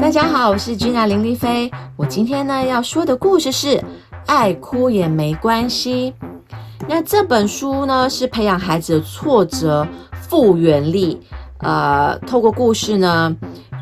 [0.00, 1.70] 大家好，我是君娜林丽菲。
[1.96, 3.76] 我今天呢要说的故事是
[4.26, 6.14] 《爱哭也没关系》。
[6.88, 11.20] 那这本书呢是培养孩子的挫折复原力，
[11.58, 13.36] 呃，透过故事呢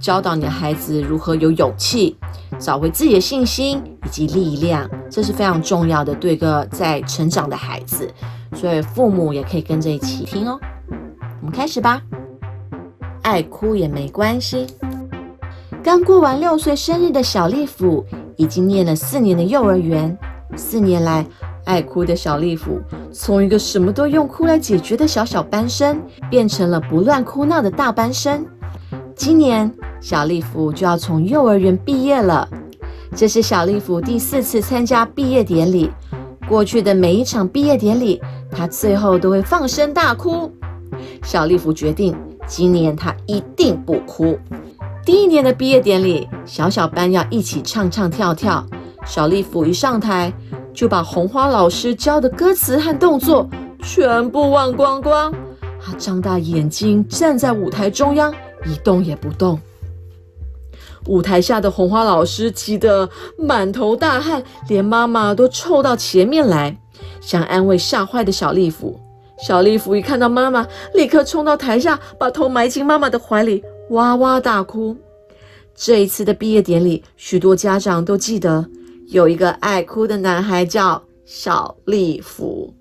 [0.00, 2.16] 教导你的孩子如何有勇气
[2.58, 8.10] 找回自己的信心以及力量，这是非常重要的，对个在成长的孩子。
[8.54, 10.58] 所以父母也可以跟着一起听哦。
[11.40, 12.00] 我们开始吧。
[13.22, 14.66] 爱哭也没关系。
[15.88, 18.04] 刚过完六岁生日的小丽芙，
[18.36, 20.14] 已经念了四年的幼儿园。
[20.54, 21.24] 四年来，
[21.64, 22.78] 爱哭的小丽芙
[23.10, 25.98] 从一个什么都用哭来解决的小小班生，
[26.28, 28.44] 变成了不乱哭闹的大班生。
[29.16, 32.46] 今年，小丽芙就要从幼儿园毕业了。
[33.16, 35.90] 这是小丽芙第四次参加毕业典礼。
[36.46, 38.20] 过去的每一场毕业典礼，
[38.50, 40.52] 他最后都会放声大哭。
[41.22, 42.14] 小丽芙决定。
[42.50, 44.38] 今年他一定不哭。
[45.08, 48.62] 第一年的毕业典礼，小小班要一起唱唱跳跳。
[49.06, 50.30] 小丽甫一上台，
[50.74, 53.48] 就把红花老师教的歌词和动作
[53.82, 55.32] 全部忘光光。
[55.82, 58.30] 他张大眼睛站在舞台中央，
[58.66, 59.58] 一动也不动。
[61.06, 66.78] 舞台下的红花老师急得满头大汗，连妈妈都凑到前面来，
[67.22, 69.00] 想安慰吓坏的小丽甫。
[69.40, 74.94] 小丽芙一看到妈妈，立刻冲到台下，把头埋进妈妈的怀里，哇哇大哭。
[75.80, 78.66] 这一次的毕业典礼，许多家长都记得
[79.06, 82.74] 有一个爱哭的男孩叫小丽芙。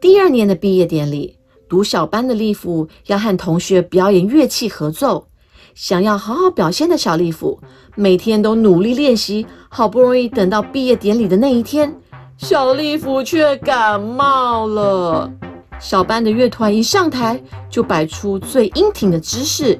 [0.00, 1.36] 第二年的毕业典礼，
[1.68, 5.28] 读小班的丽芙要和同学表演乐器合奏，
[5.74, 7.60] 想要好好表现的小丽芙
[7.96, 11.94] 每天都努力练习，好不容易等到毕业典礼的那一天，
[12.38, 15.30] 小丽芙却感冒了。
[15.78, 19.78] 小班的乐团一上台就摆出最英挺的姿势，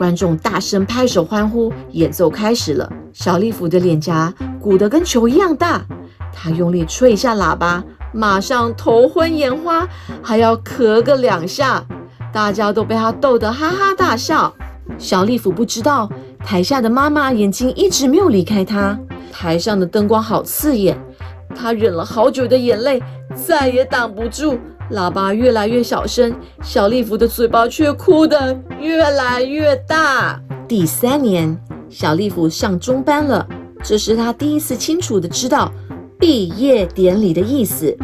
[0.00, 2.90] 观众大声拍手欢呼，演奏开始了。
[3.12, 5.84] 小丽芙的脸颊鼓得跟球一样大，
[6.32, 9.86] 她用力吹一下喇叭，马上头昏眼花，
[10.22, 11.84] 还要咳个两下，
[12.32, 14.54] 大家都被她逗得哈哈大笑。
[14.96, 16.08] 小丽芙不知道，
[16.38, 18.98] 台下的妈妈眼睛一直没有离开她，
[19.30, 20.98] 台上的灯光好刺眼，
[21.54, 23.02] 她忍了好久的眼泪
[23.34, 24.58] 再也挡不住。
[24.90, 30.40] 喇叭越来越小声，小丽芙的嘴巴却哭得越来越大。
[30.66, 31.56] 第三年，
[31.88, 33.46] 小丽芙上中班了，
[33.84, 35.70] 这是她第一次清楚的知道
[36.18, 37.96] 毕业典礼的意思。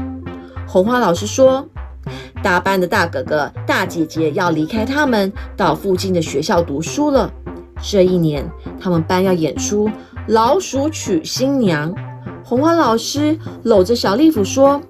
[0.64, 1.66] 红花老师说，
[2.40, 7.28] 大班的大哥哥、大姐姐要离开他们，到附近的学校读书了。
[7.82, 8.48] 这一年，
[8.80, 9.88] 他们班要演出
[10.28, 11.92] 《老鼠娶新娘》。
[12.44, 14.80] 红花老师搂着小丽芙说。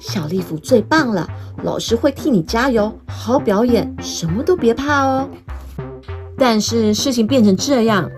[0.00, 1.28] 小丽芙最棒了，
[1.64, 5.28] 老师会替你加油，好好表演，什么都别怕哦。
[6.36, 8.08] 但是事情变成这样，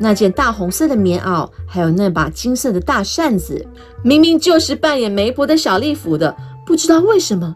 [0.00, 3.66] 那件大红色的棉袄，还有那把金色的大扇子，
[4.02, 6.34] 明明就是扮演媒婆的小丽芙的，
[6.64, 7.54] 不知道为什么，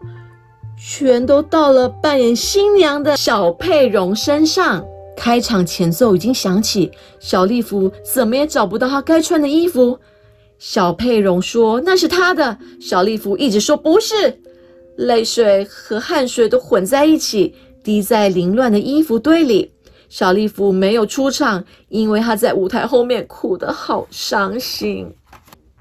[0.77, 4.83] 全都到了扮演新娘的小佩蓉身上。
[5.15, 9.99] 开场前奏已经响起，小丽芙怎么也找不到她该穿的衣服。
[10.65, 14.15] 小佩蓉说：“那是他的。”小丽芙一直说：“不是。”
[14.95, 17.53] 泪水和汗水都混在一起，
[17.83, 19.69] 滴在凌乱的衣服堆里。
[20.07, 25.05] 小丽芙没有出场，因为她在舞台后面哭得好伤心。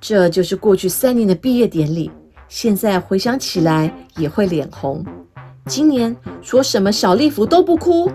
[0.00, 2.10] 这就是过去三年的毕业典礼，
[2.48, 5.06] 现在回想起来也会脸红。
[5.66, 8.10] 今年说什么小丽芙都不哭，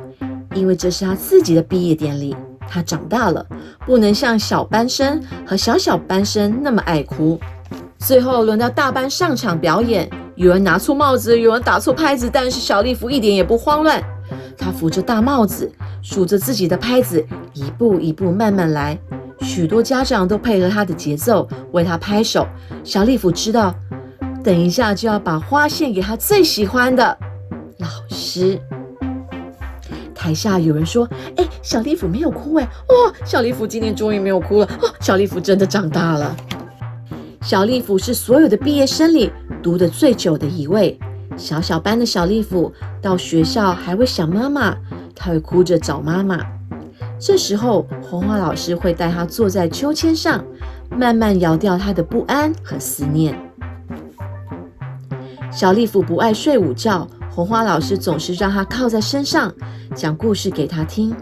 [0.54, 2.36] 因为这是她自己的毕业典礼。
[2.70, 3.46] 他长大了，
[3.86, 7.40] 不能像小班生和小小班生那么爱哭。
[7.98, 14.02] 最后轮到大班上场表演，有人拿错帽子，有人打错拍子，但是小丽芙一点也不慌乱。
[14.58, 18.98] 她扶着大帽子，数着自己的拍子，一步一步慢慢来。
[19.40, 22.48] 许多家长都配合她的节奏，为她拍手。
[22.84, 23.74] 小丽芙知道，
[24.44, 27.18] 等一下就要把花献给她最喜欢的
[27.80, 28.60] 老师。
[30.14, 36.34] 台下有人说：“哎，小丽芙没有哭哎，哇，小丽芙今年终于没有哭了哦，小丽芙真的长大了。”
[37.44, 39.30] 小丽芙是所有的毕业生里
[39.62, 40.98] 读的最久的一位。
[41.36, 42.72] 小小班的小丽芙
[43.02, 44.78] 到学校还会想妈妈，
[45.14, 46.40] 她会哭着找妈妈。
[47.20, 50.42] 这时候，红花老师会带她坐在秋千上，
[50.90, 53.38] 慢慢摇掉她的不安和思念。
[55.52, 57.06] 小丽芙不爱睡午觉。
[57.30, 59.54] 红花老师总是让他靠在身上，
[59.94, 61.14] 讲故事给他听。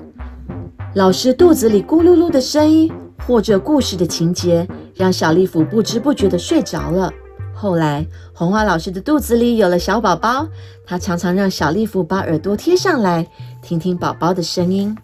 [0.96, 2.90] 老师肚子里咕噜噜的声音，
[3.28, 7.12] 或者故事的情节，让小丽芙不知不觉地睡着了。
[7.54, 10.48] 后来，红花老师的肚子里有了小宝宝，
[10.86, 13.28] 他常常让小丽芙把耳朵贴上来，
[13.62, 14.98] 听听宝宝的声音。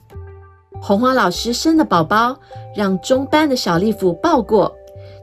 [0.82, 2.40] 红花老师生的宝宝
[2.74, 4.74] 让中班的小丽芙抱过，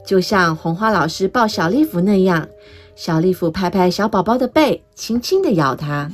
[0.06, 2.46] 就像红花老师抱小丽芙那样，
[2.94, 6.10] 小丽芙拍拍小宝宝的背，轻轻地咬它。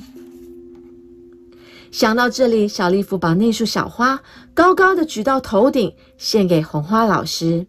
[1.94, 4.20] 想到这里，小丽芙把那束小花
[4.52, 7.68] 高高的举到头顶，献给红花老师。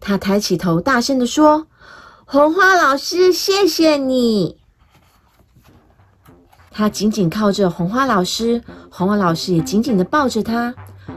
[0.00, 1.66] 她抬起头，大声的说
[2.24, 4.56] ：“红花老师，谢谢你。”
[6.72, 10.74] 她紧紧靠着红花老师，红花老师也紧紧的抱着她。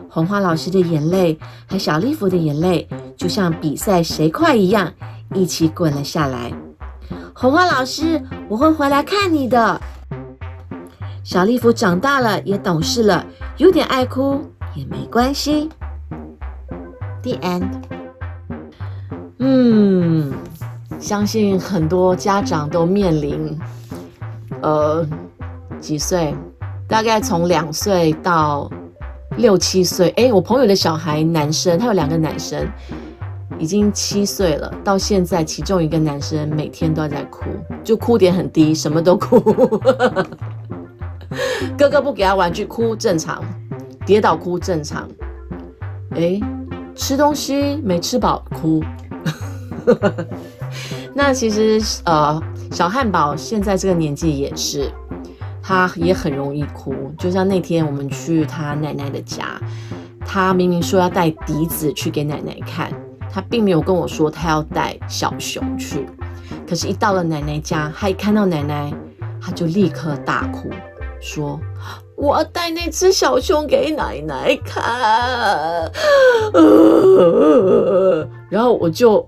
[0.10, 4.92] 红花老师的眼泪和小丽芙的眼泪，就像比赛谁快一样，
[5.34, 6.54] 一起滚了下来。
[7.34, 9.80] 红花老师，我会回来看你的。
[11.24, 13.26] 小丽芙长大了，也懂事了，
[13.58, 14.42] 有点爱哭
[14.76, 15.70] 也没关系。
[17.22, 17.70] The end。
[19.40, 20.34] 嗯，
[21.00, 23.58] 相信很多家长都面临，
[24.62, 25.08] 呃，
[25.80, 26.36] 几岁？
[26.88, 28.70] 大概从两岁到。
[29.36, 32.72] 六七岁，哎，我朋友的小孩男生，他有两个男生，
[33.58, 34.72] 已经七岁了。
[34.84, 37.46] 到现在，其中一个男生每天都在哭，
[37.84, 39.40] 就哭点很低，什么都哭。
[41.78, 43.42] 哥哥不给他玩具，哭正常；
[44.06, 45.08] 跌倒哭正常。
[46.12, 46.40] 哎，
[46.96, 48.84] 吃东西没吃饱哭。
[51.14, 54.92] 那其实呃，小汉堡现在这个年纪也是。
[55.66, 59.46] 他也很容易哭，就像那天我们去他奶奶的家，
[60.26, 62.92] 他明明说要带笛子去给奶奶看，
[63.32, 66.06] 他并没有跟我说他要带小熊去，
[66.68, 68.94] 可是，一到了奶奶家，他一看到奶奶，
[69.42, 70.70] 他就立刻大哭，
[71.24, 71.58] 说
[72.18, 75.90] ：“我要带那只小熊给奶奶看。”
[78.52, 79.28] 然后我就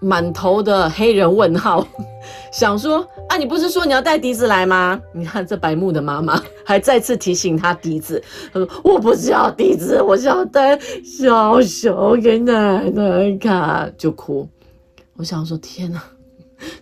[0.00, 1.86] 满头的黑人问号，
[2.52, 3.06] 想说。
[3.30, 5.00] 啊，你不是说你要带笛子来吗？
[5.14, 8.20] 你看这白木的妈妈 还再次提醒他笛子。
[8.52, 14.48] 他说：“我不是要笛子，我是要带小熊给奶奶看。”就哭。
[15.14, 16.02] 我想说：“天哪，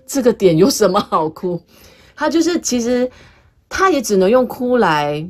[0.06, 1.60] 这个点有什么好哭？”
[2.16, 3.06] 他就是其实
[3.69, 5.26] 他也只能用哭来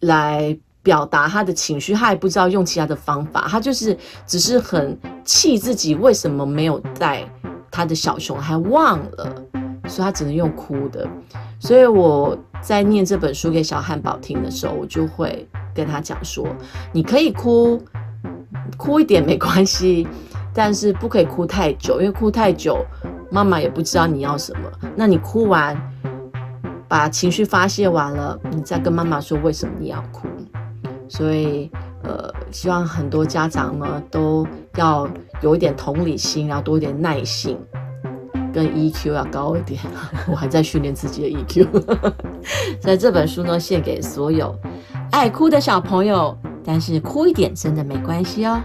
[0.00, 3.46] 来表达他的情绪，他也不知道用其他的方法。
[3.48, 3.96] 他就是
[4.26, 7.28] 只是很气自己为什么没有带
[7.70, 9.44] 他的小熊，还忘了。
[9.86, 11.08] 所以他只能用哭的，
[11.58, 16.46] 所以我在念这本书给小汉堡听的时候，我就会跟他讲说：
[16.92, 17.82] 你可以哭，
[18.76, 20.06] 哭一点没关系，
[20.52, 22.84] 但是不可以哭太久，因为哭太久，
[23.30, 24.70] 妈妈也不知道你要什么。
[24.94, 25.74] 那你哭完，
[26.88, 30.26] 把情绪发泄完了，你再跟妈妈说为什么你要哭。
[31.08, 31.70] 所以，
[32.02, 34.46] 呃，希望很多家长呢都
[34.76, 35.08] 要
[35.42, 37.58] 有一点同理心，然后多一点耐性。
[38.50, 39.78] 跟 EQ 要高一点，
[40.26, 42.12] 我还在训练自己的 EQ。
[42.80, 44.58] 在这本书呢，献给所有
[45.10, 48.58] 爱哭的小朋友，但是哭一点真的没关系哦。